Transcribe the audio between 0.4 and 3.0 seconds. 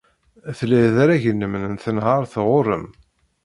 Tlid arrag-nnem n tenhaṛt ɣer-m.